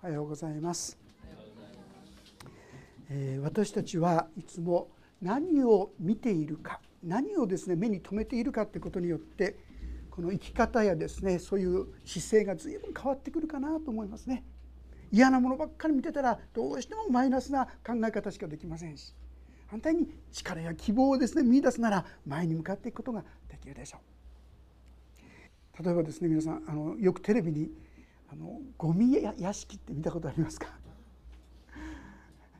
[0.00, 0.96] おはようございます、
[3.10, 4.90] えー、私たちはいつも
[5.20, 9.56] 何を見ているか何をですね目に留めているかってことによって
[10.08, 14.44] この生き方やですねそういう姿勢が随分変わってくるかなと思いますね。
[15.10, 19.14] 嫌なものばっかり見てたらどうしてもマイナスな考え方しかできませんし
[19.66, 23.98] 反対に力や希望をですね見出すなら前に向かっていくことができるでしょ
[25.80, 25.84] う。
[25.84, 27.72] 例えばですね皆さんあのよくテレビに
[28.30, 30.68] あのゴミ屋敷って見たことありますか？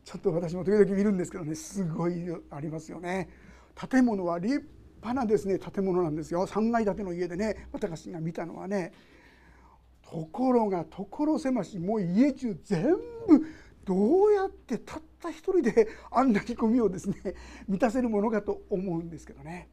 [0.05, 3.29] ちょっと私も時々見るんですけどねすごいありますよね。
[3.91, 6.47] 建物は立派なですね建物なんですよ。
[6.47, 8.93] 3階建ての家でね私が見たのはね
[10.03, 12.85] ところが所狭しもう家中全
[13.29, 13.47] 部
[13.85, 17.17] どうやってたった一人で あんなにゴミをですね
[17.69, 19.69] 満たせるものかと思うんですけどね。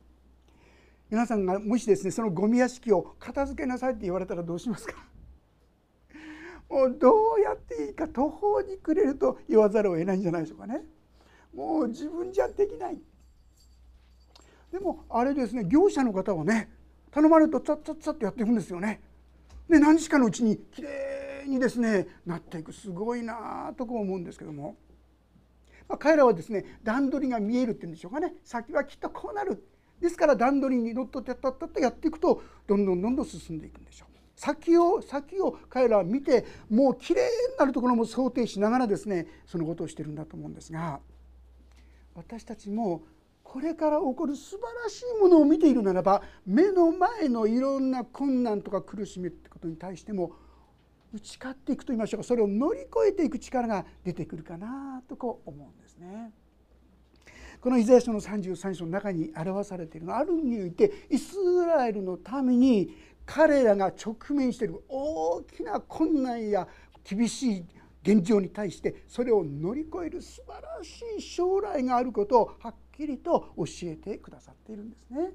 [1.10, 4.96] 皆さんがもしですねそのゴミ屋敷を片付けなさいって言われたらどうしますか？
[6.70, 10.82] もうどうやっていいか途方に暮れると言わざるを得ないんじゃないでしょうかね。
[11.54, 13.00] もう自分じゃできない。
[14.72, 16.70] でもあれですね業者の方はね
[17.12, 19.02] 頼まれるとチャッチャッチャッとやっていくんですよね。
[19.70, 24.76] で何日かのうちにきれいにですねなっていくすごいなとこう思うんですけども、
[25.88, 29.64] まあ、彼らはですね段取りが見えるっていうんでしょうかね先はきっとこうなる
[30.02, 34.15] ですから段取りにのっとってやったったとやっていくとどんどんどんどん進んでいくんでしょう。
[34.36, 41.00] 先を先を彼らは見てもうきれいになるところも想定しながらですねそのことをしてるんだと思うんですが
[42.14, 43.04] 私たちも
[43.44, 50.34] これから起こる素晴らしいものを見ているならば目の前のいろんな困難とか苦しみってことに対しても
[51.14, 56.32] 打ち勝っていくと言いましょうかそれを乗り越えていく力が出てくるかなとこう思うんですね。
[57.62, 62.96] このイザヤ書の33章の中に表されているのはある意味においてイスラエルのために
[63.26, 66.68] 彼らが直面している大きな困難や
[67.04, 67.66] 厳しい
[68.04, 75.32] 現状に対してそれを乗り越える素晴らしい将来があることをはっきりと教えてくださっているんですね。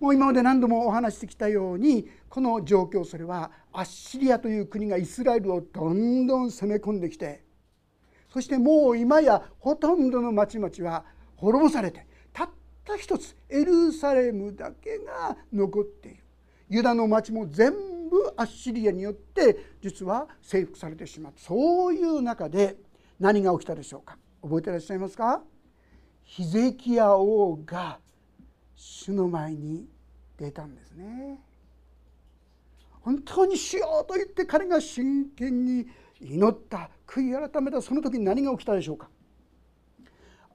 [0.00, 7.42] もう今まで何度もお話してきたようにこの状況それはアッシリアという国がイスラエルをどんどん攻め込んできて
[8.30, 11.04] そしてもう今やほとんどの町々は
[11.36, 12.50] 滅ぼされてたっ
[12.84, 16.25] た一つエルサレムだけが残っている
[16.68, 21.40] ユダの町も全部アッシリアによって実は征服されてしまった。
[21.40, 22.76] そういう中で
[23.18, 24.18] 何が起きたでしょうか？
[24.42, 25.42] 覚えてらっしゃいますか？
[26.22, 28.00] ヒゼキヤ王が
[28.74, 29.86] 主の前に
[30.36, 31.40] 出たんですね。
[33.00, 35.86] 本当にしようと言って彼が真剣に
[36.20, 39.08] 祈った悔い改めたその時に何が起きたでしょうか？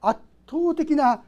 [0.02, 1.22] 圧倒的な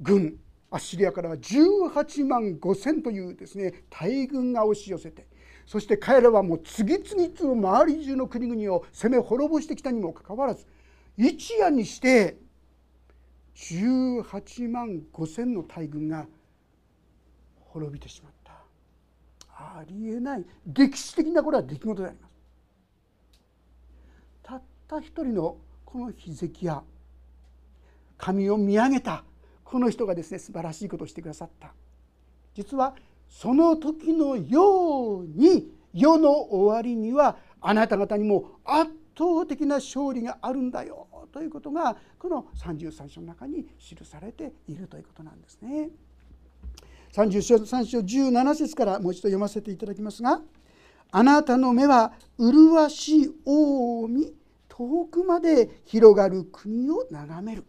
[0.00, 0.38] 軍
[0.70, 5.26] アッシリアからは18万5,000というですね大軍が押し寄せて
[5.66, 10.66] そして彼らはもう次々と周り中の国々を攻め滅ぼしてきたにもかかわらず
[11.16, 12.38] 一夜にして
[13.56, 16.26] 18万5,000の大軍が
[17.60, 18.52] 滅びてしまった
[19.52, 22.30] ありえない歴史的なこれは出来事であります。
[24.42, 26.82] たった一人のこのヒゼキヤ
[28.16, 29.24] 神を見上げた
[29.70, 31.72] この人がですね素晴らしいことをしてくださった。
[32.54, 32.96] 実は
[33.28, 41.06] その時のように世の終わりにはあなた方にも圧倒的な勝利があるんだよ。
[41.32, 45.90] ということがこの33章の中に記されているということなんですね。
[47.12, 50.42] 33章17節からもう一度読ませていただきますが
[51.12, 54.32] 「あなたの目は麗しい王を見
[54.68, 57.64] 遠くまで広がる国を眺める」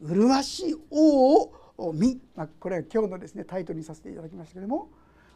[0.00, 4.88] 麗しい王を見、まあ、これは今日のですねタイトルにさせていただきましたけれども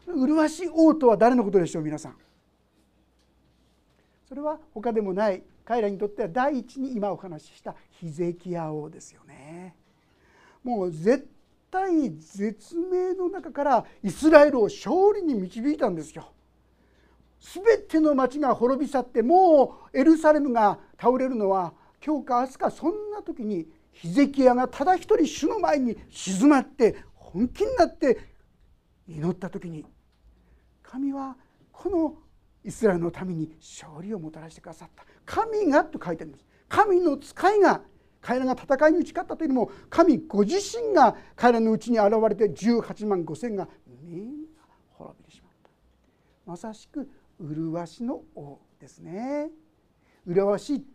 [0.07, 2.17] 麗しい王とは誰のことでしょう皆さん。
[4.27, 9.75] それは他でもない彼らにとっては第一に今お話ししたヒゼキヤ王ですよね。
[10.63, 11.27] もう絶
[11.71, 16.31] 対絶命の中からイスラエルを勝利に導いたんですよ。
[17.39, 21.73] 全ての町が滅び去ってもうエルサレムが倒れるのは
[22.05, 23.67] 今日か明日かそんな時に
[24.01, 28.17] ヒゼキヤがただ一人主の前に静まって本気になって
[29.07, 29.85] 祈った時に
[30.81, 31.35] 神は
[31.71, 32.15] この
[32.63, 35.03] イスラエルのために勝利をもたらしてくださった。
[35.25, 36.45] 神がと書いてあります。
[36.69, 37.81] 神の使いが
[38.21, 44.61] 彼らが戦いに打ち勝ったというよりも神ご自身が彼らのうちに現れて18万5千がみんな
[44.91, 45.69] 滅びてしまった。
[46.45, 47.09] まさしく
[47.39, 49.49] 麗しの王ですね。
[50.25, 50.85] 麗しい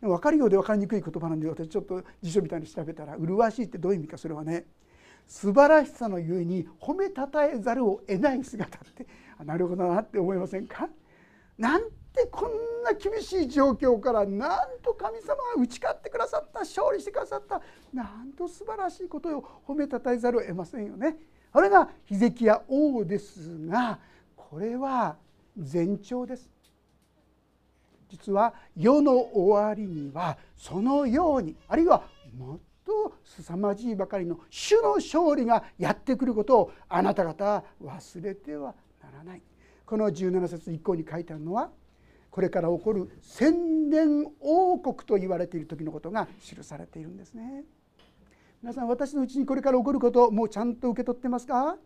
[0.00, 4.64] 分かるようで分かりにくい言葉なんで私ちょっと辞書みたいに調べたら麗しいってどういう意味かそれはね
[5.26, 9.06] 素晴らしさのゆえに褒めたたえざるを得ない姿って
[9.44, 10.88] なるほどなって思いませんか？
[11.56, 11.82] なん
[12.12, 12.50] てこん
[12.82, 17.60] な厳しい状況からなんと神様が打ち勝ってくださった勝利してくださった
[17.92, 21.16] なんと素晴らしいことを褒めたたえざるを得ませんよね。
[21.52, 23.98] あれがヒゼキヤ王ですが
[24.34, 25.16] これは
[25.56, 26.50] 前兆です。
[28.10, 32.02] 実は世の終わりにはそのようにあるいは
[32.36, 39.42] もっと凄まじいばかりの主の勝利がやってくることをあなた方は忘れてはならない。
[39.86, 41.70] この17節以降に書いてあるのは
[42.30, 47.64] これから起こる千年王国と言われている時のことが記されているんですね。
[48.62, 51.76] 皆さん私のうちにこれから起こることをもうちゃんと受け取ってますか？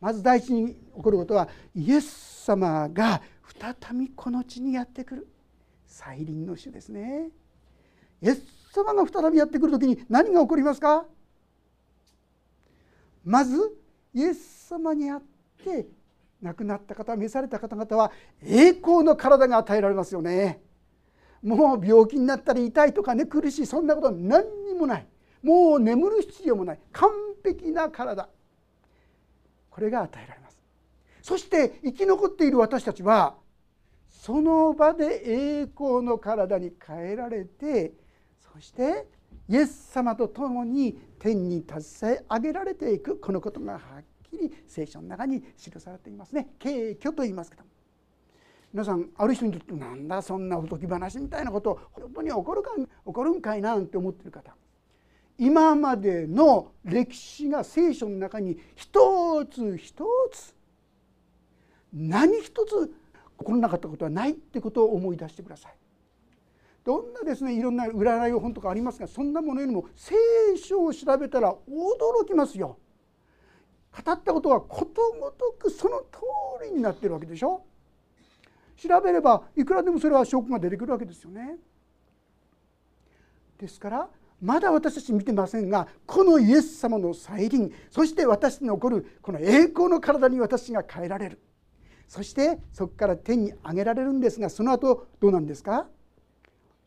[0.00, 3.22] まず第一に起こることはイエス様が
[3.60, 5.28] 再びこの地にやってくる
[5.96, 7.30] 再臨の主ですね。
[8.20, 8.42] イエス
[8.74, 11.06] 様が再びやってくる時に何が起こりますか？
[13.24, 13.56] まず
[14.12, 15.22] イエス様にあっ
[15.64, 15.86] て
[16.42, 18.12] 亡くなった方召された方々は
[18.42, 20.60] 栄光の体が与えられますよね。
[21.42, 25.06] もう病気になったり痛いとかね苦しいそんなこと何にもない。
[25.42, 26.78] もう眠る必要もない。
[26.92, 27.08] 完
[27.42, 28.28] 璧な体。
[29.70, 30.58] これが与えられます。
[31.22, 33.34] そして生き残っている私たちは
[34.26, 37.92] その場で栄光の体に変えられて
[38.40, 39.06] そして
[39.48, 46.48] イエス様と共に天に携え上げられていくこのことがはっきり聖書の中に記されていますね。
[46.58, 47.68] 敬虚と言いますけども。
[48.72, 54.56] 皆さんある人にとってなんだそんなおとぎ話みたいなこと本当に起こるか起こるんかいなんて思ってる方。
[55.38, 60.52] 今までの歴史が聖書の中に一つ一つ
[61.92, 62.92] 何一つ
[63.38, 65.74] 起こらなかったことはないってことを思い出してください。
[66.84, 70.14] どんなですねいろんな占い本とかありますがそんなものよりも聖
[70.56, 72.78] 書を調べたら驚きますよ。
[74.04, 76.20] 語ったことはことごとくその通
[76.64, 77.64] りになってるわけでしょ
[78.76, 81.56] 調べればいくらでもそれは証拠が出てくるわけですよね。
[83.58, 84.08] ですから
[84.40, 91.40] まだ私たち見てませんがこのイエス様の再臨そして私に起こるこの栄光の体に私が変えられる
[92.08, 95.86] そしてそこから天に上げられるんですがその後どうなんですか？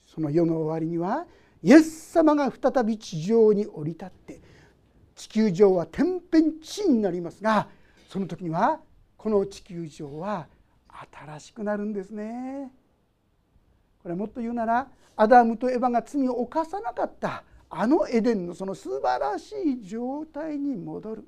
[0.06, 1.28] その世の終わりには
[1.62, 4.42] イエス様が再び地上に降り立って
[5.16, 7.68] 地球上は天変地異になりますが
[8.08, 8.80] その時には
[9.18, 10.48] この地球上は
[10.88, 12.72] 新しくなるんですね。
[14.02, 14.88] これもっと言うなら
[15.18, 21.28] アダムとエバが罪を犯さなかったあのエデンのその素晴らしい状態に戻る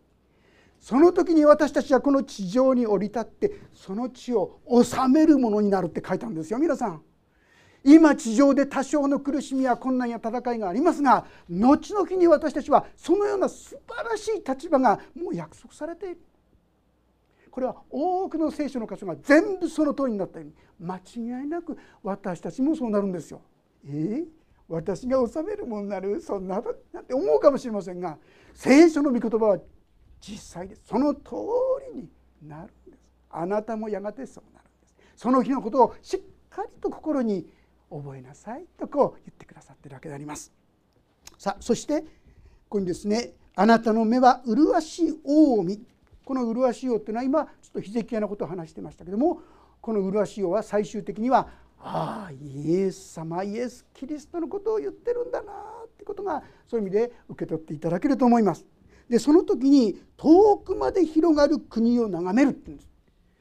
[0.81, 7.01] その時に私たちはこの地上に降り立ってその地を治めるものになるって書いたんですよ皆さん。
[7.83, 16.17] 今地上で多少の苦しみや困難や戦いがありますが後々に私たちはそのような素晴らしい立場がもう約束されている
[17.49, 23.41] これは多くの聖書の箇所が全部その通りになったように間違いなく私たちもそうなるんですよ。
[23.85, 24.25] えー、
[24.67, 26.21] 私が治めるものになる？
[26.21, 26.61] そんな
[26.93, 28.17] なんて思うかもしれませんが
[28.53, 29.59] 聖書の御言葉は
[30.21, 31.31] 実際ですその通
[31.93, 32.09] りに
[32.47, 37.47] なるんですあなたもやがてそうなるんですその日のことをしっかりと心に
[37.89, 40.53] 覚えなさいとこう言ってくださってるわけであります。
[41.37, 42.07] さあそしてこ
[42.69, 45.83] こにですね「あなたの目は麗しい王を見」
[46.23, 49.41] この麗しい王っていうのは今ちょっとヒゼキヤのことを話してましたけども
[49.81, 55.51] この麗しい王は最終的にはああイエス様イエス・キリストのことを言ってるんだな
[55.85, 58.65] ってことがそういう意味で受け取っていただけると思います。
[59.11, 62.89] でその時に遠くまで広がる国を眺めるって言うんです。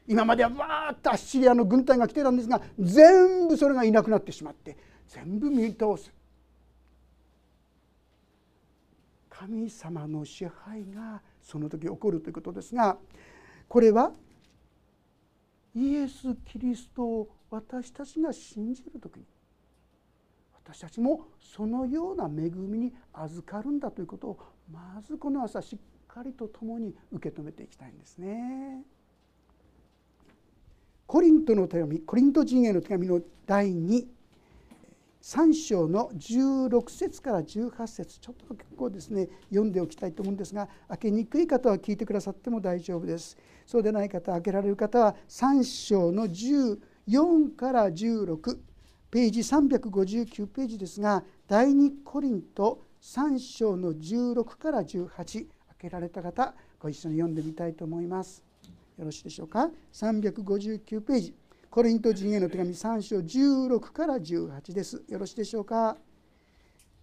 [0.08, 6.12] 今まではわーっとアッシリアの軍隊が来てたんですが全部それがいなくなってしまって全部見通す
[9.28, 12.98] 神様の支配がその時起こるということですが
[13.68, 14.10] これは
[15.76, 19.24] イエス・キリストを私たちが信じる時に
[20.64, 24.38] 私たちもそのような恵みに預かるんだということを
[24.72, 28.84] まずこの朝しっかりと共に受け止めていきたいんですね。
[31.10, 43.36] コリントの手紙コリント人への手紙の第23章の16節から18節ちょっとここですね読んでおきたいと思うんですが開けにくい方は聞いてくださっても大丈夫です
[43.66, 48.56] そうでない方開けられる方は3章の14から16
[49.10, 55.46] ページ359ページですが第2コリント3章の16から18開
[55.78, 58.42] けられた方ご一緒に読んでみたいと思います。
[58.98, 61.34] よろしいでしょうか？359ページ。
[61.70, 65.02] コリント人への手紙3章16から18です。
[65.08, 65.96] よろしいでしょうか？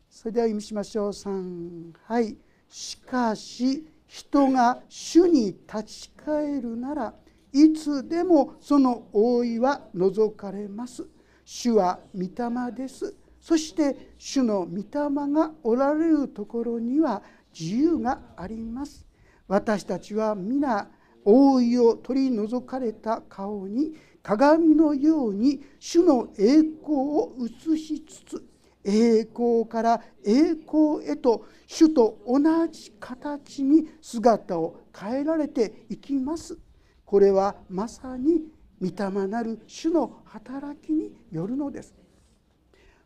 [0.10, 1.10] それでは読みしましょう。
[1.10, 2.38] 3はい。
[2.70, 7.14] しかし人が主に立ち返るなら
[7.54, 11.08] いつでもその覆いは除かれます。
[11.46, 13.16] 主は御霊です。
[13.48, 14.84] そして主の御霊
[15.32, 17.24] がおられるところには
[17.58, 19.08] 自由があります。
[19.48, 20.90] 私たちは皆
[21.24, 28.46] 覆いを取り除かれた顔に鏡のように主の栄光を映しつつ
[28.84, 36.60] 栄光から栄光へと主と同じ形に姿を変えられていきます。
[37.06, 38.42] これはまさに
[38.82, 42.07] 御霊なる主の働きによるのです。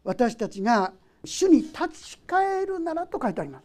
[0.04, 0.94] 私たちが
[1.24, 3.64] 主に立ち返るならと書いてあります。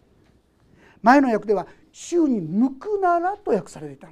[1.02, 4.08] 前の訳では主に向くならと訳されていた。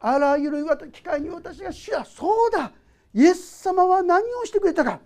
[0.00, 2.72] あらゆる機会に私が主はそうだ。
[3.12, 5.00] イエス様は何をしてくれたか。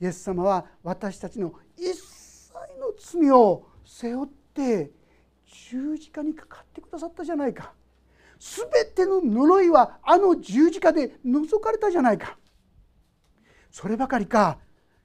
[0.00, 4.90] イエス様は私たちの一切の罪を背負って
[5.70, 7.72] 十字架にかかってくださったじゃないか。
[8.38, 12.36] 全ての呪いはあの十字架で除かれたじゃないか。
[13.74, 14.58] そればかりか。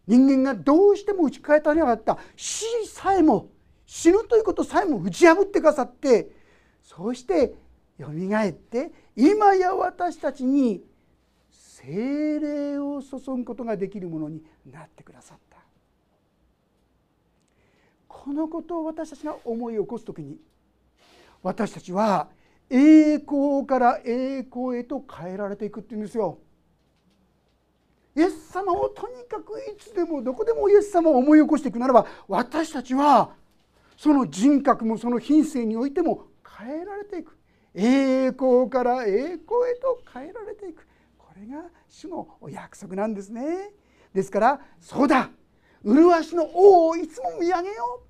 [0.06, 2.20] 人間がどうしても打ち返たなかった。
[2.36, 3.50] 死さえも
[3.88, 6.30] 死ぬということさえも打ち破ってくださって。
[6.84, 7.56] そうして
[7.98, 10.84] よみがえって今や私たちに
[11.50, 15.58] 精霊を注ぐことができるものになってくださった。
[18.08, 20.38] このことを私たちが思い起こす時に
[21.42, 22.28] 私たちは
[22.70, 26.38] 栄光から栄光へと変えられていくっていうんですよ。
[28.20, 33.32] イエス様をとにかくいつでもどこでもイエス様を思い起こしていくならば私たちは
[33.96, 37.38] その人格もその品性においても変えられていく。
[37.74, 40.86] 栄光から栄光へと変えられていく。
[41.18, 43.72] これが主のお約束なんですね。
[44.14, 45.30] ですからそうだ。
[45.84, 48.02] 麗しの王をいつも見上げよ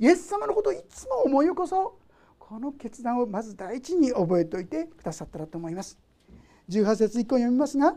[0.00, 0.04] う。
[0.04, 2.12] イエス様のことをいつも思い起こそう。
[2.40, 5.98] この決断をまず第一に覚えておいてくださったらと思います。
[6.68, 7.96] 18節以降読みますが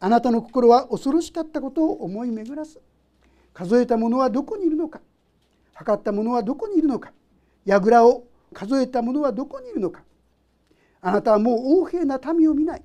[0.00, 2.80] あなたの心は恐ろしかったことを思い巡らす。
[3.52, 5.00] 数えた者はどこにいるのか。
[5.74, 7.12] 測った者はどこにいるのか。
[7.66, 10.02] 櫓を数えた者はどこにいるのか。
[11.02, 12.82] あなたはもう横柄な民を見ない。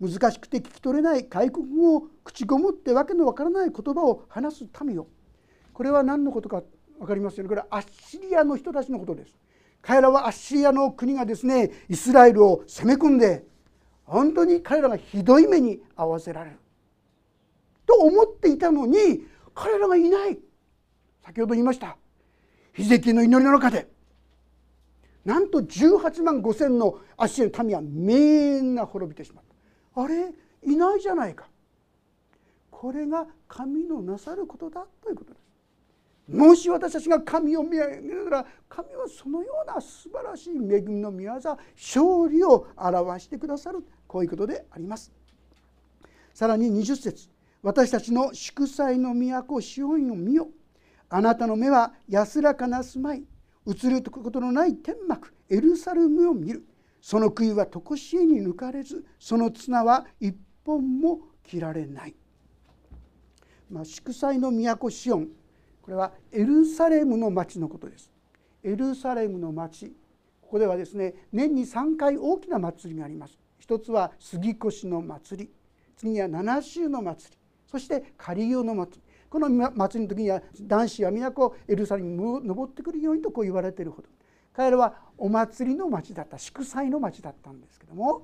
[0.00, 1.26] 難しくて聞き取れない。
[1.28, 5.08] 外国語を口ごもってわけのわからない言葉を話す民を。
[5.72, 6.62] これは何のことか
[6.98, 7.48] 分かりますよね。
[7.48, 9.34] これはアッシリアの人たちのことです。
[9.82, 13.44] 彼らはアッシリアの国がですねイスラエルを攻め込んで
[14.06, 16.58] 本当に彼らがひどい目に遭わせられる。
[17.86, 20.38] と思っていたのに彼らがいない。
[21.24, 21.96] 先ほど言いました。
[22.72, 23.88] ヒゼキの祈りの中で。
[25.24, 28.14] なんと18万5千のアッシリアの民はみ
[28.60, 29.44] んな滅びてしまっ
[29.94, 30.02] た。
[30.02, 30.32] あれ？
[30.62, 31.48] いないじゃないか。
[32.70, 36.36] これが神のなさることだということです。
[36.36, 43.84] もし私たちが神を見上げなら神はそのような素晴らしい恵みの御業勝利を表してくださる。
[44.06, 45.12] こういうことであります。
[46.34, 47.28] さらに20節
[47.62, 50.48] 私たちの祝祭の都シオンを見よ。
[51.08, 53.24] あなたの目は安らかな住まい
[53.66, 56.66] 映ることのない天幕エルサレムを見る。
[57.00, 62.16] その杭は常しえに抜かれずその綱は一本も切られない、
[63.70, 65.28] まあ、祝祭の都シオン。
[65.82, 68.10] これはエルサレムの町のことです。
[68.64, 69.94] エルサレムの町。
[70.40, 73.38] ここではですね年に3回大きな祭りがあります。
[73.66, 75.50] 一つは杉越の祭り。
[75.96, 77.38] 次には七州の祭り。
[77.66, 79.12] そして仮用の祭り。
[79.28, 84.08] この祭りの時には男子は都エルサレムに登ってくるようにとこう言われているほど。
[84.52, 86.38] 彼らはお祭りの町だった。
[86.38, 88.22] 祝祭の町だったんですけども。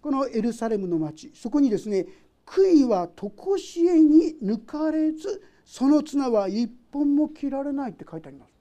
[0.00, 1.30] このエルサレムの町。
[1.34, 2.06] そこにですね
[2.46, 8.54] 杭は常しえに抜かれずその綱は一本も切られないって書いてあります。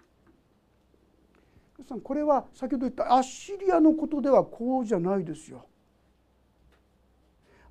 [1.87, 5.65] さんこれは先ほど言ったアッシリアのことではこうじゃないですよ。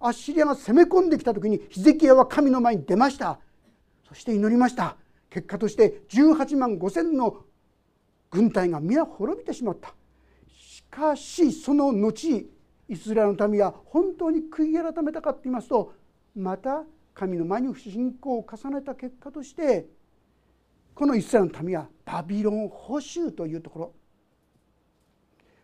[0.00, 3.38] アッシリアが攻め込んできた時にヒゼキヤは神の前に出ました。
[4.07, 4.97] そして祈りました。
[5.31, 7.45] 結果として18万5千の
[8.31, 9.95] 軍隊が皆滅びてしまった。
[10.49, 12.49] しかしその後
[12.88, 15.93] イスラエルの民は本当に悔い改めたかと言いますと
[16.35, 16.85] また
[17.15, 19.87] 神の前に不信仰を重ねた結果として
[20.95, 23.93] このイスラエルの民はバビロン捕囚というところ。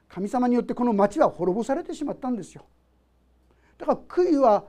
[0.09, 2.67] 神様によってこの町は滅ぼされてしまったんですよ。
[3.83, 4.65] だから悔いは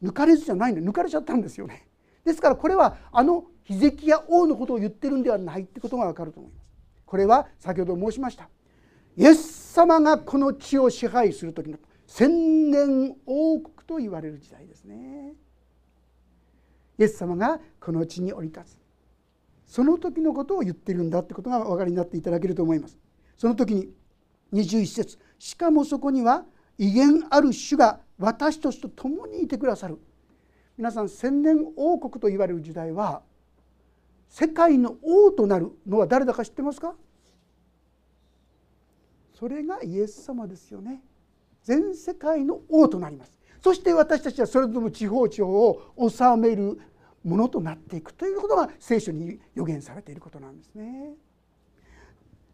[0.00, 1.88] 抜かれずじゃないんで抜かれちゃったんですよね。
[2.24, 6.70] ですからこれはあのヒゼキヤ王のことを言ってるんではないってことがわかると思います。
[7.04, 8.48] これは先ほど申しました。
[9.16, 15.34] イエス様がこの地を支配する時の千年王国と言われる時代ですね。
[16.98, 18.78] イエス様がこの地に降り立つ。
[19.66, 22.96] その時のことを言ってるんだってことがお分かりになっていただけると思います。
[23.36, 23.88] その時に
[24.52, 25.18] 21節。
[25.40, 26.44] しかもそこには
[26.78, 29.98] 威厳ある主が私たちと共にいてくださる。
[30.76, 33.22] 皆さん千年王国と言われる時代は
[34.28, 36.94] 世界の王となるのは誰だか知ってますか？
[39.34, 41.02] それがイエス様ですよね。
[41.62, 43.38] 全世界の王となります。
[43.62, 46.78] そして私たちはそれぞれの地方地方を治める
[47.24, 51.14] ものとなっていくということが聖書に予言されていることなんですね。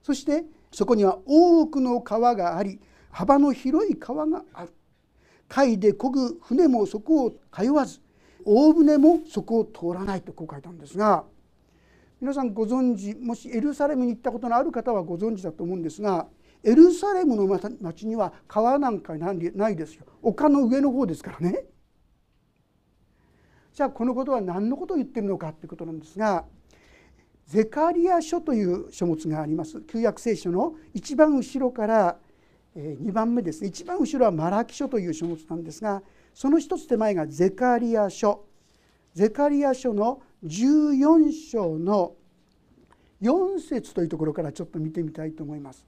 [0.02, 2.80] そしてそこには多くの川があり
[3.12, 4.72] 幅の広い川がある。
[5.48, 8.00] 貝で漕ぐ船もそこを通わず
[8.44, 11.24] 大船もそこを通らないとこう書いたんですが
[12.20, 16.26] 皆さんご存知もしエルサレムに行ったことのある方はご存知だと思うんですが
[16.64, 17.46] エルサレムの
[17.80, 20.06] 町には川なんかないですよ。
[20.22, 21.64] 丘の上の方ですからね。
[23.74, 26.44] じゃあこのことは何のことを言ってるのかということなんですが
[27.46, 29.82] ゼカリア書という書物があります。
[29.82, 32.16] 旧約聖書の一番後ろから
[32.76, 36.02] 2番目です一番後ろはマラキ書という書物なんですが
[36.32, 38.46] その一つ手前がゼカリア書
[39.14, 42.14] ゼカリア書の14章の
[43.22, 45.86] 4節というところからちょっと見てみたいと思います。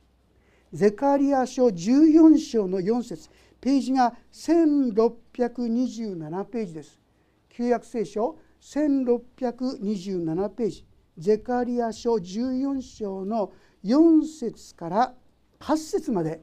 [0.73, 3.29] ゼカリア書14章の4節
[3.61, 7.01] ページが1627ページです。
[7.49, 10.85] 旧約聖書1627ページ
[11.17, 13.53] ゼカリア書14章の
[13.85, 15.15] 4節から
[15.61, 16.43] 8節まで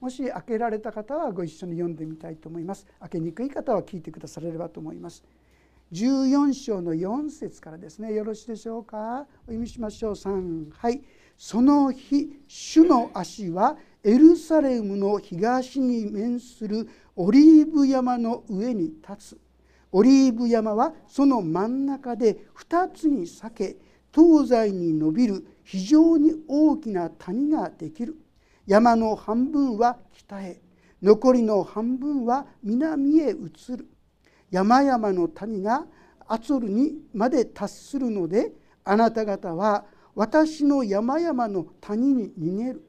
[0.00, 2.86] もし開けられた方はご一緒に読んでみたいと思います。
[3.00, 5.22] 開けにくい方は聞いてくだされればと思います。
[5.92, 8.14] 14章の4節からですね。
[8.14, 9.26] よろしいでしょうか？
[9.42, 10.12] お読みしましょう。
[10.12, 11.02] 3はい。
[11.36, 19.38] その日主の足はエルサレムの東に面するオリーブ山の上に立つ。
[19.92, 23.76] オリーブ山はその真ん中で2つに裂け
[24.14, 28.16] 東西に伸びる非常に大きな谷ができる。
[28.70, 30.60] 山の半分は北へ。
[31.02, 33.88] 残りの半分は南へ移る。
[34.48, 35.86] 山々の谷が
[36.28, 38.52] アツルにまで達するので
[38.84, 42.84] あなた方は私の山々の谷に逃げる。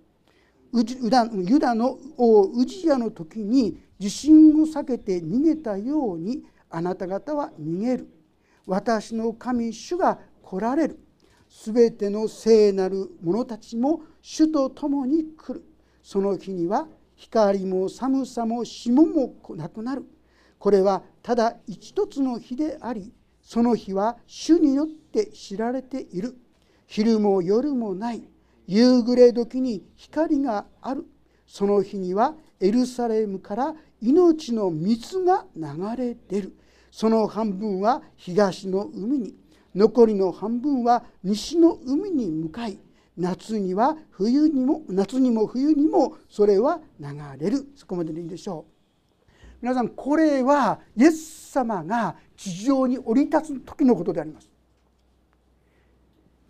[0.71, 8.07] ユダの王ウジヤの時に地震を避けて逃げたようにあなた方は逃げる。
[8.67, 10.99] 私の神主が来られる。
[11.49, 15.65] すべての聖なる者たちも主と共に来る。
[16.03, 20.05] その日には光も寒さも霜もなくなる。
[20.57, 23.11] これはただ一つの日であり
[23.41, 26.37] その日は主によって知られている。
[26.87, 28.23] 昼も夜もない。
[28.67, 31.05] 夕暮れ時に光がある。
[31.47, 35.65] その日にはエルサレムから命の水が流
[35.97, 36.57] れ出る。
[36.91, 39.35] その半分は東の海に。
[39.73, 42.77] 残りの半分は西の海に向かい。
[43.21, 47.07] 夏には冬にも夏にも冬にもそれは流
[47.37, 47.67] れる。
[47.75, 48.71] そこまででいいでしょう。
[49.61, 54.49] 皆さんこれはイエス様が地上に降り立つ時のことであります。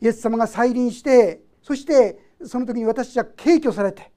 [0.02, 4.12] イエス様が再臨してそしてその時に私は敬挙されて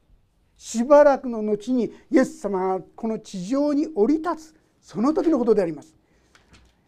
[0.56, 5.94] しばらくの後にイエス様がこの地上に降り立つその時のことであります。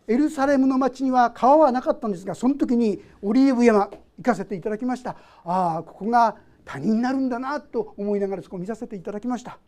[0.09, 5.17] エルサレムの町には川はなかったんですがその時にオリーブ山行かせていただきました。
[5.45, 9.59] ああここが谷になるんだなと思いながらそこを見させていただきました。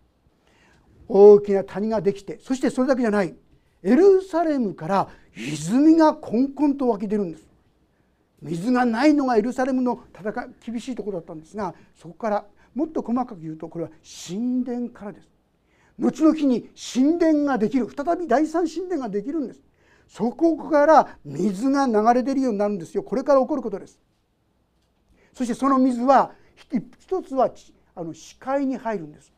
[1.06, 3.34] 大きな谷ができてそしてそれだけじゃない。
[3.82, 7.46] エルサレムから泉がこんこんと湧き出るんです。
[8.42, 13.90] 水がないのがエルサレムの戦い厳しいところだったんですがそこからもっと細かく言うとこれは
[14.28, 15.28] 神殿からです。
[15.98, 19.60] 後の日に神殿ができる再び第三神殿ができるんです。
[20.08, 23.02] そこから水が流れ出るようになるんですよ。
[23.02, 23.98] これから起こることです。
[25.38, 26.32] そしてその水は
[26.98, 27.48] 一つは
[27.94, 29.32] あの視界に入るんです。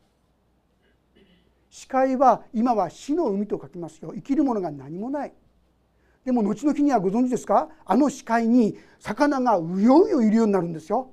[1.69, 4.11] 視界は今は死の海と書きますよ。
[4.15, 5.33] 生きるものが何もない。
[6.25, 7.69] でも後の日にはご存知ですか？
[7.85, 11.11] あの視界に魚がうようよいるようになるんですよ。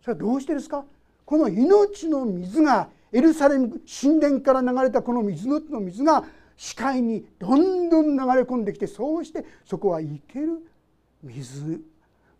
[0.00, 0.84] それはどうしてですか？
[1.24, 6.22] この命の水がエルサレム神殿から流れたこの水の水が
[6.56, 10.64] 視界にどんどん流れ込んできてそうしてそこは生ける
[11.24, 11.82] 水。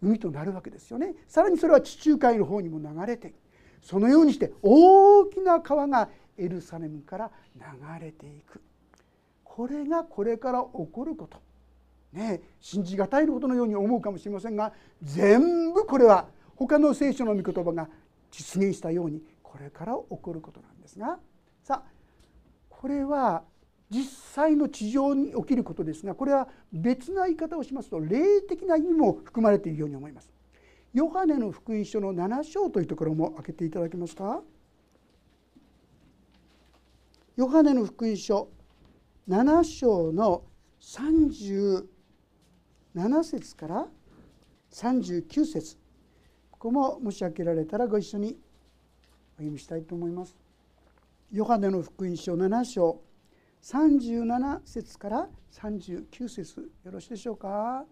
[0.02, 1.14] 海となるわけですよね。
[1.28, 3.34] さらにそれは地中海の方にも流れて
[3.82, 8.62] そのようにして大きな川がエルサレムから流れていく。
[9.44, 11.38] これがこれから起こること。
[12.12, 17.88] ね信じがたいことのように思うかもしれませんが全部これは他の聖書の御言葉が
[18.30, 21.18] 実現したようにこれから起こることなんですが。
[21.62, 21.90] さあ
[22.68, 23.44] これは
[23.90, 30.30] 実際の地上に起きることですがこれは別な言い方をしますと霊的な意味も含まれているように思います。
[30.92, 34.42] ヨハネの福音書の7章というところも開けていただけますか？
[37.36, 38.48] ヨハネの福音書
[39.28, 40.44] 7章の
[40.80, 41.84] 37
[43.24, 43.86] 節から
[44.72, 45.76] 39節
[46.50, 48.36] ここももし開けられたらご一緒に
[49.34, 50.36] お読みしたいと思います。
[51.32, 53.00] ヨハネの福音書7章
[53.62, 57.84] 37節から39節よろしいでしょうか。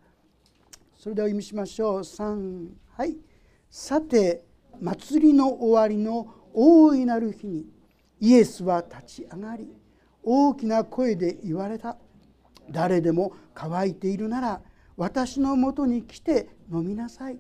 [0.97, 1.99] それではお読みしましょう。
[2.01, 3.17] 3はい。
[3.71, 4.45] さて
[4.81, 7.67] 祭りの終わりの大いなる日に
[8.21, 9.69] イエスは立ち上がり
[10.23, 11.97] 大きな声で言われた。
[12.71, 14.61] 誰でも乾いているなら
[14.97, 17.39] 私のもとに来て飲みなさい。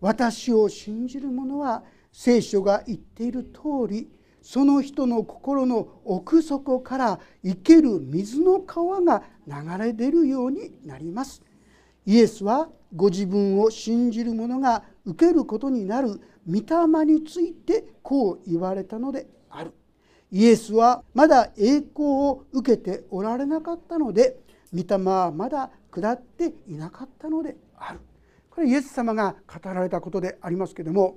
[0.00, 4.08] 私を信じる者は聖書が言っている通り
[4.44, 11.42] その人の心の奥底から生ける水の川が流れ出るようになります。
[12.04, 19.72] イエスはご自分を信じる者が受けることになる御霊についてこう言われたのである。
[20.30, 24.36] イエスはまだ栄光を受けておられなかったので
[24.74, 28.00] 御霊はまだ下っていなかったのである。
[28.50, 31.16] これイエス様が語られたことでありますけども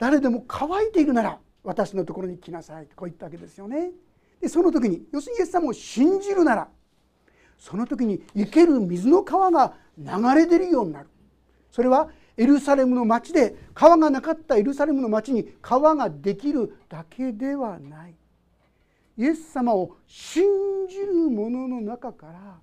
[0.00, 3.90] 誰でも乾いているなら私のところに来なさいとこう言ったわけですよね。
[4.40, 6.68] でその時に要するにイエス様を信じるなら
[7.58, 11.08] その時に生ける水の川が流れ出るようになる。
[11.70, 12.08] それは
[12.38, 18.14] エルサレムの町で川がなかったエルサレムの町に川ができるだけではない。
[19.18, 20.42] イエス様を信
[20.88, 22.58] じる者の中から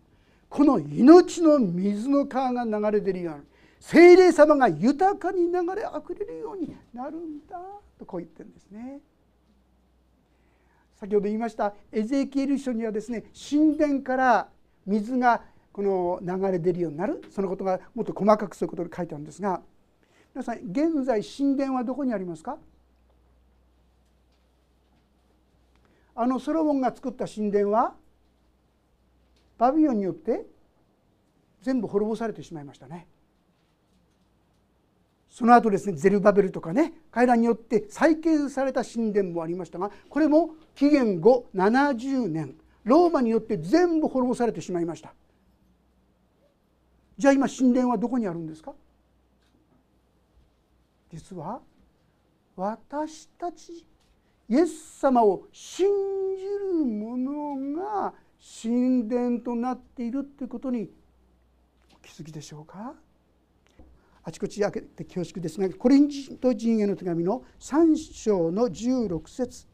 [0.50, 3.48] この命の水の川が流れ出るようになる。
[3.80, 7.60] 精霊様が豊かに流れあふれるようになるんだ
[7.98, 9.00] とこう言ってるんですね。
[10.96, 14.50] 先ほど言いましたエゼキエル書にはですね神殿から
[14.86, 19.62] 水がこの流れ出るようになるそのことがもっと細かくそういうことで書いてあるんですが
[20.34, 22.58] 皆さん現在神殿はどこにありますか？
[26.16, 27.94] あのソロモンが作った神殿は
[29.60, 30.48] バビロンによって
[31.62, 33.06] 全部滅ぼされてしまいましたね。
[35.38, 45.14] その後ですねゼルバベルとかね彼らによって再建された神殿もありましたがこれも紀元後70年ローマによって全部滅ぼされてしまいました。
[47.20, 48.74] じゃあ今神殿はどこにあるんですか？
[51.12, 51.62] 実は
[52.56, 53.86] 私たち
[54.50, 55.86] イエス様を信
[56.36, 56.46] じ
[56.80, 58.16] る者が
[58.64, 60.90] 神殿となっているということに
[61.96, 62.96] お気づきでしょうか？
[64.28, 69.66] あちこち開けて恐縮ですがコリント人への手紙の3章の16節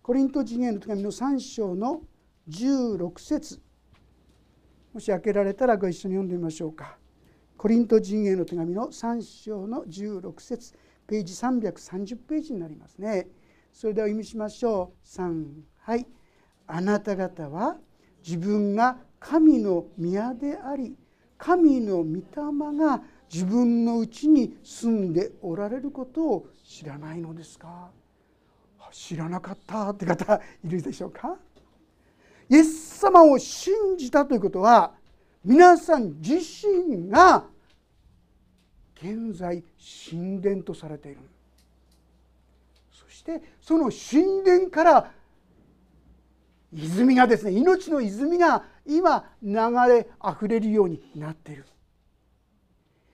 [0.00, 2.00] コリント人への手紙の3章の
[2.48, 3.60] 16節
[4.94, 6.96] もし開けられたらご一緒に読んでみましょうか。
[7.58, 10.72] コリント人への手紙の3章の16節
[11.06, 13.28] ページ330ページになりますね。
[13.74, 15.06] それでは意味しましょう。
[15.06, 15.44] 3
[15.80, 16.06] はい
[16.66, 17.76] あなた方は
[18.26, 20.96] 自分が神の宮であり
[21.38, 22.22] 神の御霊
[22.76, 23.00] が
[23.32, 27.90] 自分のうちに住んでおられることを知らないのですか？
[28.90, 31.36] 知らなかったって方いるでしょうか？
[32.48, 34.92] イエス様を信じたということは
[35.44, 37.44] 皆さん自身が
[38.96, 39.62] 現在
[40.10, 41.20] 神殿とされている。
[42.90, 45.12] そしてその神殿から
[46.72, 49.54] 泉がですね命の泉が今流
[49.88, 51.66] れあふれるようになっている。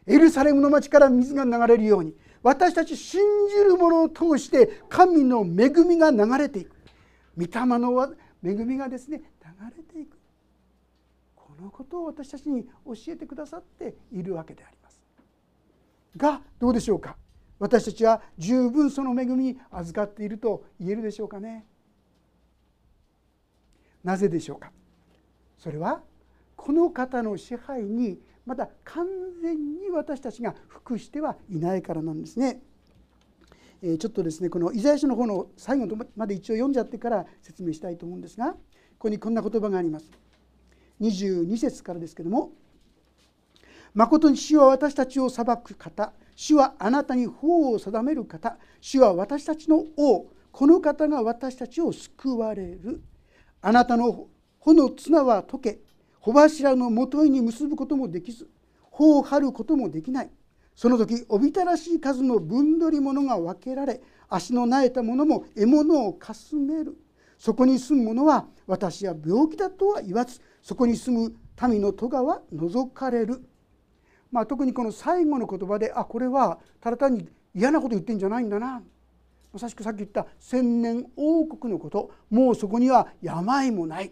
[0.07, 6.77] エルサレムの町から水が流れるように私たち信じる者を通して神の恵みが流れていく。
[7.37, 9.25] 御霊の恵みがですね流
[9.77, 10.17] れていく。
[11.35, 15.01] このことを私たちに教えてくださっているわけであります。
[16.17, 17.17] がどうでしょうか？
[17.59, 21.67] 私たちは十分その恵みに預かっていると言えるでしょうかね？
[24.05, 24.71] なぜでしょうか？
[25.65, 26.03] それは
[26.57, 29.07] この方の支配にまだ完
[29.41, 32.61] 全に私たちが服してはいないからなんですね。
[33.81, 38.59] えちょっとですねこのイザヤ書の方の最後まで一応読んじゃってから説明したいと思うんですがこ
[38.99, 40.11] こにこんな言葉があります。
[41.01, 42.53] 22節からですけども
[43.95, 53.03] 「まことに主は私たちを裁く方主はあなたに法を定める方主は私たちの王この方が私たちを救われる
[53.63, 54.29] あなたの
[54.65, 55.81] 穂の綱は溶け
[56.21, 58.49] 穂柱のもとに結ぶこともできず
[58.91, 60.31] 穂を張ることもできない。
[60.75, 66.97] その時おびただしい数の分取り物が分けられ足の苗えた者も獲物をかすめる。
[67.39, 71.35] そこに住む者は私は病気だとは言わずそこに住む
[71.69, 73.45] 民の戸川は除かれる。
[74.33, 78.83] まあ、特にこの最後の言葉であこれはただ単に嫌なこと言ってんじゃないんだな。
[79.53, 82.11] まさしくさっき言った千年王国のこと。
[82.31, 84.11] もうそこには病もない。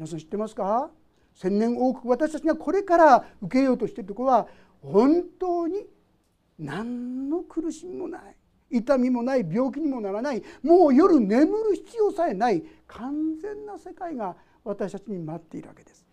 [0.00, 0.90] 皆さん知ってますか？
[1.34, 4.48] 千年王国私たちがこれから受けようとしているところは
[4.80, 5.84] 本当に
[6.58, 8.36] 何の苦しみもない
[8.70, 16.06] 痛みもない病気にもならないもう夜眠る必要さえない完全な世界が私たちに待っているわけです。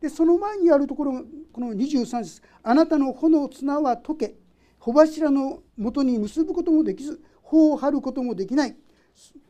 [0.00, 1.12] でその前にあるところ
[1.52, 4.34] この23節「あなたの炎綱は溶け
[4.80, 8.76] 穂柱のもとに結ぶこともできず穂を張ることもできない」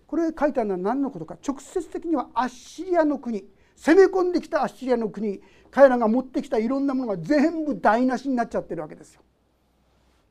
[0.06, 1.36] これ書いてあるのは何のことか。
[1.46, 3.44] 直接的にはアッシリアの国。
[3.76, 5.40] 攻め込んできたアッシリアの国。
[5.70, 9.22] 彼らが持ってきたいろんなものが全部台無しになっちゃってるわけですよ。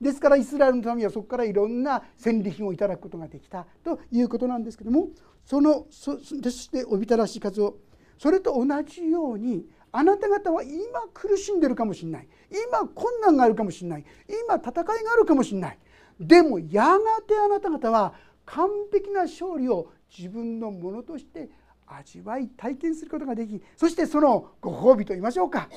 [0.01, 3.65] ですからイスラエルの民はそこからいろんな戦利品をいただくことができた。
[3.83, 5.09] ということなんですけども
[5.45, 7.77] そのそしておびただしい数を
[8.17, 10.73] それと同じようにあなた方は今
[11.13, 12.27] 苦しんでるかもしれない。
[12.69, 14.05] 今困難があるかもしれない。
[14.47, 15.79] 今戦いがあるかもしれない。
[16.19, 18.13] でもやがてあなた方は
[18.45, 21.49] 完璧な勝利を自分のものとして
[21.87, 25.69] 味わい体験することができそしてそのご褒美と言いましょうか。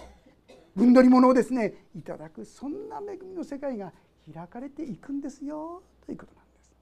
[0.74, 3.92] 分取り物をですねいただくそんな恵みの世界が
[4.32, 5.82] 開かれていくんですよ。
[6.06, 6.72] ということなんです。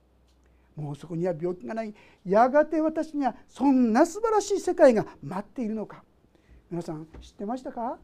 [0.75, 6.03] もうそこには病気がないやがて私にはそんな素晴らしい世界が待っているのか。
[6.69, 7.97] 皆さん知ってましたか？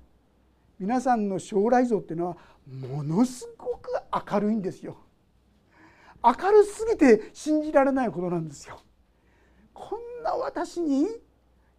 [0.80, 3.92] 皆さんの将来像っていうのはものすごく
[4.32, 4.98] 明るいんですよ。
[6.24, 8.80] 明るすぎて信じられないことなんですよ。
[9.74, 11.08] こんな私に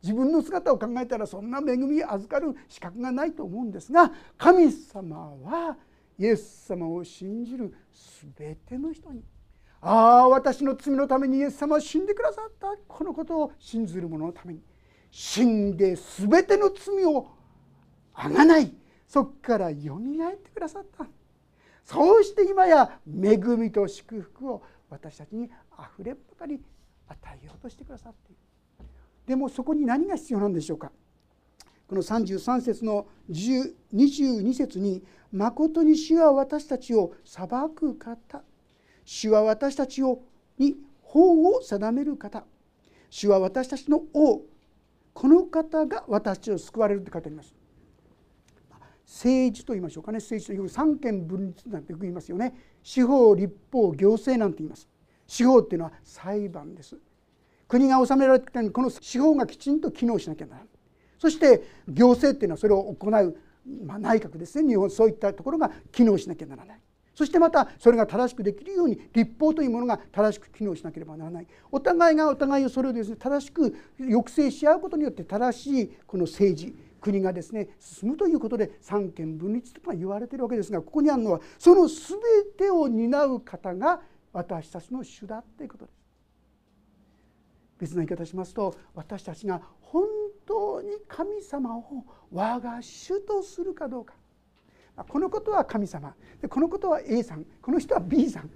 [0.03, 5.79] 自分の姿を考えたらそんな恵みを預かる資格がないと思うんですが神様は
[6.19, 7.75] イエス様を信じる
[8.37, 9.23] 全ての人に
[9.81, 12.75] ああ私の罪のためにイエス様は死んでくださった。
[12.89, 14.61] このことを信ずる者のために
[15.11, 17.29] 死んで全ての罪を
[18.15, 18.75] あがない。
[19.07, 21.07] そこからよみがえってくださった。
[21.85, 26.61] そうして今や恵みと祝福を私たちにあふれんばかり
[27.09, 28.87] 与えようとしてくださっている。
[29.27, 30.91] でもそこに何が必要なんでしょうか。
[31.87, 38.43] この33節の22節に「まことに主は私たちを裁く方」
[39.05, 40.23] 「主は私たちを
[40.59, 42.45] に法を定める方」
[43.11, 44.43] 「主は私たちの王。
[45.13, 47.55] この方が私たちを救われるって書いてあります。
[49.07, 50.19] 政治と言いましょうかね。
[50.19, 52.55] 政治という三権分立なんてよく言いますよね。
[52.83, 54.89] 司法立法行政なんて言います。
[55.27, 56.97] 司法っていうのは裁判です。
[57.69, 60.69] 国が治められてきたようにこの司法がきちんと機能しなきゃならない
[61.19, 63.37] そして行政っていうのはそれを行う、
[63.87, 64.69] まあ、内閣ですね。
[64.69, 66.81] 日本そういったところが機能しなきゃならない。
[67.15, 71.47] そしてまたそれが正しくできるように立法というものが正しく機能しなければならない。
[71.71, 82.19] お互いがお互いをそれをですね正しく抑制し合うことによって正しいこの政治国がですね進むということで三権分立とか言われているわけですがここにあるのはその全
[82.57, 84.01] てを担う方が
[84.33, 85.95] 私たちの主だということです。
[87.79, 90.05] 別な言い方しますと私たちが本
[90.47, 91.85] 当に神様を
[92.33, 94.15] 我が主とするかどうか。
[95.09, 96.15] このことは神様。
[96.49, 97.45] このことは A さん。
[97.61, 98.51] この人は B さん。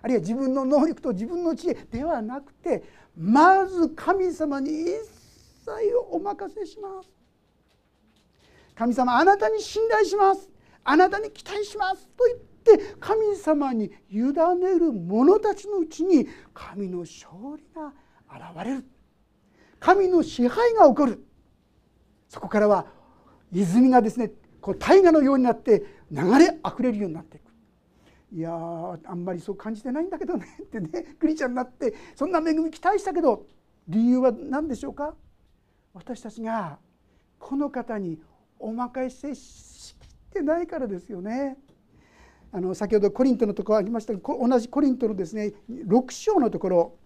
[0.00, 2.84] あるいは自分の能力と自分の知恵ではなくて
[3.16, 4.86] まず神様に一
[5.64, 7.17] 切をお任せします。
[8.78, 10.48] 神様あなたに信頼します。
[10.84, 14.32] あなたに期待しますと言って神様に委ね
[14.78, 17.92] る者たちのうちに神の勝利が
[18.32, 18.84] 現れる。
[19.80, 21.26] 神の支配が起こる。
[22.28, 22.86] そこからは
[23.52, 27.48] 泉がですねこう大河のようになって流れあふれるようになっていく。
[28.32, 33.44] いやあんまりそう感じてないんだけどねってねクリちゃんになってそんな恵み期待したけど
[33.88, 35.14] 理由は何でしょうか？
[35.94, 36.78] 私たちが
[37.40, 38.20] この方に
[38.58, 41.56] お任せしきってないからですよね。
[42.50, 46.96] あの先ほどコリントのところありましたが同じコリントのですね6章のところ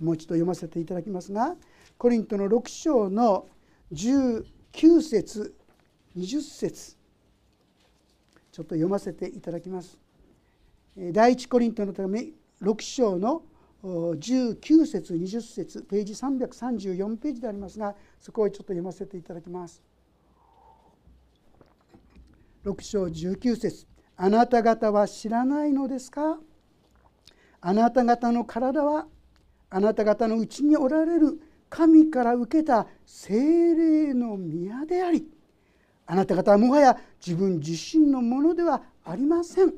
[0.00, 1.54] もう一度読ませていただきますが
[1.96, 3.46] コリントの6章の
[3.92, 4.44] 19
[5.00, 5.54] 節
[6.16, 6.96] 20節
[8.50, 9.98] ちょっと読ませていただきます。
[11.12, 12.28] 第一コリントのため
[12.62, 13.42] 6章の
[13.82, 19.82] 19節20節ページ334ページでありますがそこをちょっと読ませていただきます。
[22.64, 23.86] 6章19節。
[24.16, 26.38] あなた方は知らないのですか？
[27.60, 29.06] あなた方の体は
[29.70, 35.26] あなた方のうちにおられる神から受けた精霊の宮であり。
[36.06, 39.74] あなた方はもはや自分自身のものではありません。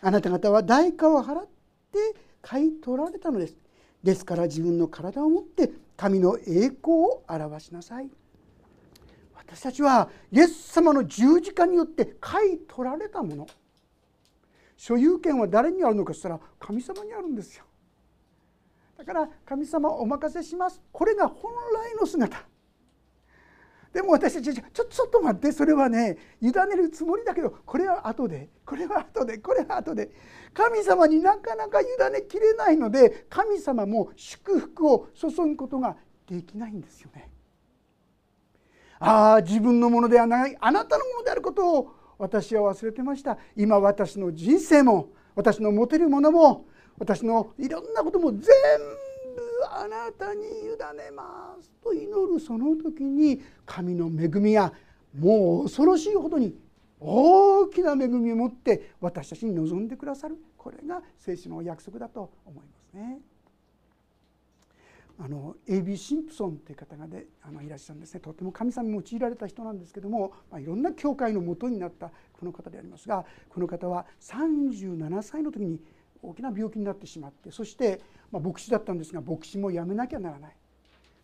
[0.00, 1.46] あなた方は代価を払っ
[1.92, 1.98] て
[2.40, 3.56] 買い取られたのです。
[4.02, 8.10] ですから自分の体を持って神の栄光を表しなさい。
[9.52, 13.46] 私たちはイエス様の十字架によって買い取られたもの。
[14.78, 17.64] 所有権は誰にあるのかしたら神様にあるんですよ。
[18.96, 20.80] だから神様お任せします。
[20.90, 22.38] これが本来の姿。
[23.92, 25.52] でも私たちちょちょっと待って。
[25.52, 28.48] それはね委ねるつもりだけどこれは後で。
[28.64, 29.36] これは後で。
[29.36, 30.10] これは後で。
[30.54, 37.31] 神様になかなか委ねきれないので神様も祝福を注ぐことができないんですよね。
[39.04, 46.66] ああ自分のものではないあなたのものであることを私は忘れてました今私の人生も私の持てるものも
[46.98, 48.46] 私のいろんなことも全部
[49.72, 54.72] あなたに委ねますと祈るその時に神の恵みが
[55.18, 56.54] もう恐ろしいほどに
[57.00, 63.18] 大きな恵みを持って私たちに望んでくださるこれが聖書の約束だと思いますね。
[65.24, 65.96] あの A.B.
[65.96, 75.80] シンプソンという方がであのいらっしゃるんですねとても神様に用いられた人なんですけども、まあ、いろんな教会のもとになったこの方でありますがこの方は37歳の時に
[76.22, 78.00] 大きな病気になってしまってそして、
[78.32, 80.56] まあ、牧師だったんですが牧師も辞めなきゃならない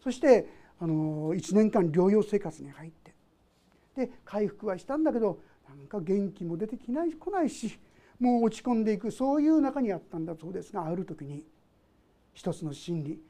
[0.01, 3.15] そしてあの1年間療養生活に入って
[3.97, 7.77] で回復はしたんだけどなんか元気も出てきない来ないし
[8.21, 11.43] もう落ち込んでいくそういう中にあったんだそうですがある時に
[12.33, 13.21] 一つの真理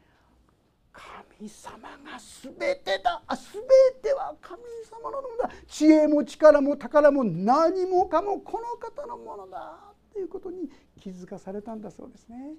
[0.98, 3.22] 神様が全てだ。
[3.30, 3.62] 全
[4.02, 5.50] ては神様のものだ。
[5.68, 9.78] 知恵も力も宝も何もかもこの方のものだ。
[10.12, 10.68] ということに
[11.00, 12.54] 気づかされたんだそうですね。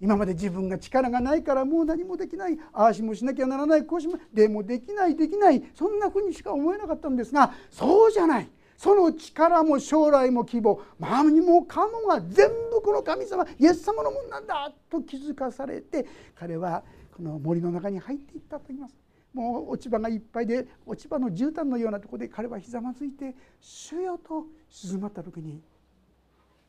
[0.00, 2.58] 今まで自分が力がないからもう何もできない。
[2.72, 3.84] ああしもしなきゃならない。
[3.84, 5.62] こうしもでもできないできない。
[5.74, 8.48] そんなふうにしか思えなかったんですがそうじゃない。
[8.82, 16.82] その力も将来も希望何もかもが全部この神様イエス様のものなんだと気づかされて彼は
[17.16, 18.96] この森の中に入っていったと言います。
[19.32, 25.62] もう落ち葉がいっぱいで落ち葉の絨毯のようなところで彼はひざまずいて「主よ」と静まった時に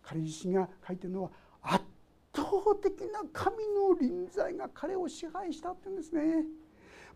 [0.04, 1.32] 彼自身が書いてるのは
[1.64, 1.84] 圧
[2.36, 2.46] 倒
[2.80, 6.46] 的な神の臨在が彼を支配したっていうんですね。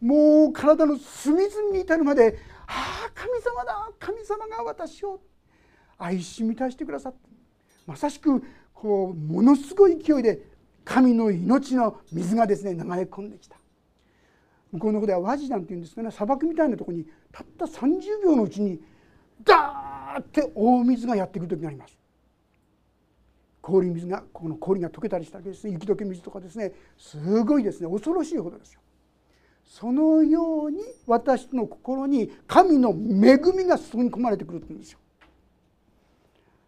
[0.02, 5.22] もう体の隅々に至るまで「ああ神様だ神様が私を
[5.98, 7.20] 愛し満たしてくださった」
[7.88, 10.42] まさしくこうものすごい勢いで
[10.86, 13.58] 神の命の水がですね流れ込んできた。
[14.72, 18.82] 向こうの方ではワジダンっていうんですけどね砂漠みたいなところにたった30秒のうちに
[19.44, 21.98] ダーって大水がやってくる時があります。
[23.62, 25.66] 氷水がこの氷が溶けたりしたわけです。
[25.66, 28.82] ね雪解け水とかですねすごいですね恐ろしいほどですよ。
[29.68, 35.00] そのように私の心に神の恵みが注ぎ込まれてくるって言うんですよ。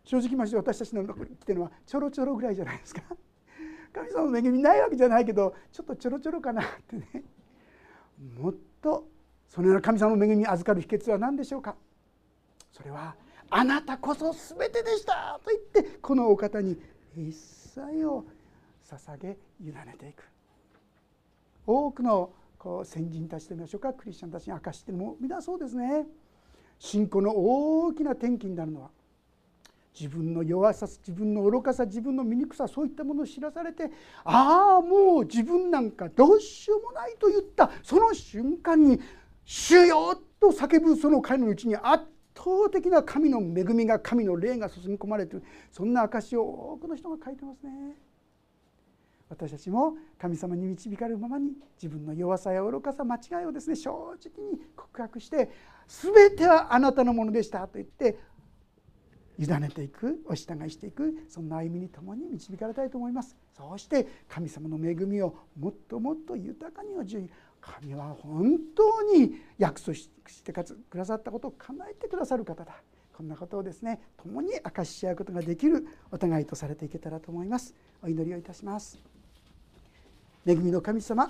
[0.03, 3.01] 正直まして私たちの中に来てるのはちょろちょろぐらいじゃないですか。
[3.93, 7.23] 神様の恵みないわけじゃないけどちょっとちょろちょろかなってね。
[8.37, 9.07] もっと
[9.47, 11.75] そのような神様の恵みに預かる秘訣は何でしょうか？
[12.71, 13.15] それは
[13.49, 16.79] あなたこそ全てでしたと言ってこのお方に
[17.15, 18.25] 一切を
[18.83, 20.23] 捧げ委ねていく。
[21.65, 26.05] 多くのこう先人たちといいましょうかクリスチャンたちに明かしても皆そうですね
[26.77, 28.89] 信仰の大きな転機になるのは
[29.97, 33.89] 自分の弱さ自分の愚かさ自分の醜さそういったものを知らされて
[34.25, 38.99] ああもう自分なんかどうしようもないと言ったその瞬間に
[39.45, 42.03] 「主よ!」と叫ぶその彼のうちに圧
[42.35, 46.43] 倒的な神の恵みが神の霊が注ぎ込まれているそんな証を
[46.73, 47.95] 多くの人が書いてますね。
[49.29, 55.49] 私たちも神様に導かれるままに自分の弱さや愚かさ間違いをですね正直に告白して
[55.87, 58.17] 全てはあなたのものでしたと言って
[59.37, 63.37] 委ねていくお従いしていくそんな歩みに共に導かれたいと思います。
[63.55, 67.29] そうして神様の恵みをもっともっと豊かにおじ
[67.61, 70.09] 神は本当に約束し
[70.43, 72.81] てくださったことを叶えてくださる方だ。
[73.13, 77.73] こんなことをですね共に明かし合うことができるお互いとされていけたらと思います。
[78.01, 79.08] お祈りをいたします。
[80.49, 81.29] 恵みの神様。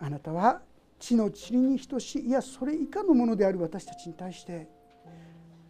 [0.00, 0.60] あなたは
[0.98, 4.66] 地の塵に等しいいやそれ以下のものである私たちに対して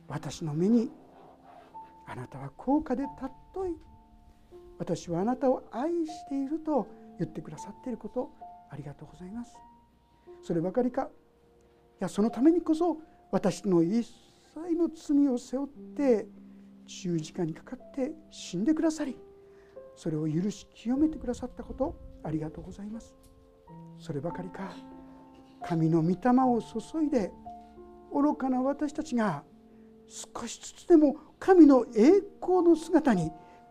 [0.08, 0.90] 私の目に
[2.06, 3.76] あなたは高価で尊い
[4.78, 6.88] 私はあなたを愛していると
[7.18, 8.30] 言ってくださっていること
[8.70, 9.54] ありがとうございます。
[10.42, 11.06] そればかりかい
[12.00, 12.96] やそのためにこそ
[13.30, 14.06] 私の一
[14.54, 16.26] 切の罪を背負って
[16.86, 19.18] 十字架にかかって死んでくださり
[19.96, 23.14] それを許し清めてくださったことありがとうございます。
[23.98, 24.74] そればかりか
[25.62, 27.32] 神の御霊を注いで
[28.12, 29.44] 愚かな私たちが
[30.08, 33.30] 少しずつでも神の栄光の姿に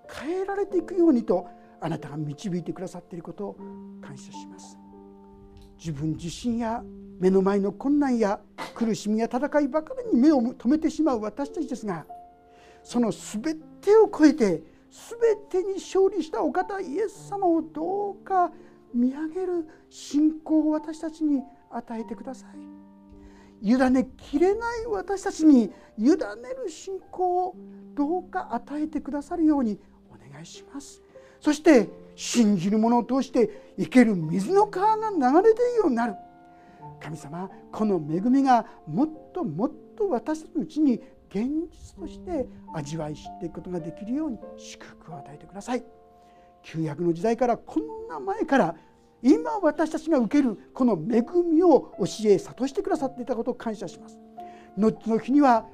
[0.09, 1.47] 変えられていくようにと
[1.79, 3.55] あなたが導いてくださっていることを
[4.01, 4.77] 感謝します。
[5.77, 6.83] 自分自身や
[7.19, 8.39] 目の前の困難や
[8.75, 12.05] 苦しみや戦いばかりに目を留めてしまう私たちですが
[12.83, 18.51] その全てを超えて全てに勝利したお方イエス様をどうか
[18.93, 22.59] 見上げる信仰を私たちに与えてください。
[23.63, 26.15] 委ねきれない私たちに委ね
[26.57, 27.55] る信仰を
[27.95, 29.79] どうか与えてくださるように
[30.09, 31.01] お願いします。
[31.39, 36.15] そして信じる者を通して生ける水の川が流れているようになる。
[36.99, 41.01] 神様この恵みがもっともっと私たちのうちに
[41.33, 45.83] 現実として味わい知っていくことができるように祝福を与えてください。
[46.63, 48.75] 旧約の時代からこんな前から
[49.23, 54.19] 今私たちが受けるこの恵みを教え諭してくださっていたことを感謝します。
[54.77, 55.65] 後の日には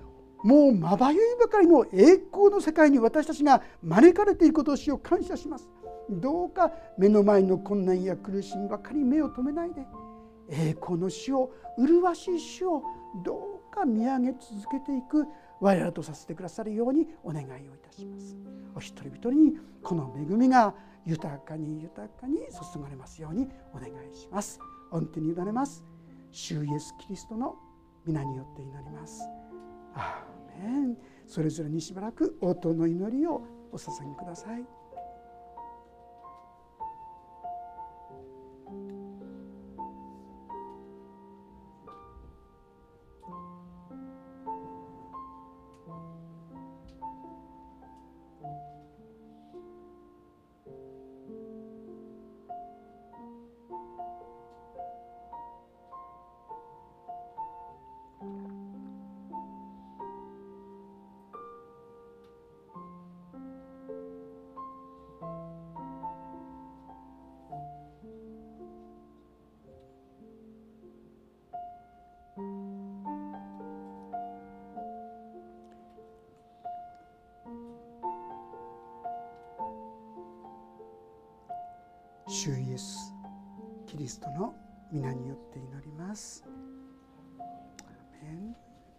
[0.43, 5.67] もうまばゆいばかりの栄光の世界に私たちが招かれていることをしを感謝します。
[6.09, 9.85] どうか目の前の困難や苦しみばかり目を留めないで
[10.49, 12.81] 栄光の死を麗しい死を
[13.25, 14.39] どうか見上げ続
[14.71, 15.25] けていく
[15.59, 18.35] 我らとさせてくださるようにお願いをいたします。
[18.75, 20.73] お一人一人にこの恵みが
[21.05, 22.39] 豊かに豊かに
[22.73, 24.59] 注がれますようにお願いします。
[24.91, 25.83] 御手に委ねます。
[26.31, 27.55] 主イエスキリストの
[28.05, 29.23] 皆によって祈ります。
[29.95, 30.97] アーメン。
[31.25, 33.41] それぞれにしばらく応答の祈りを
[33.71, 34.76] お捧げください。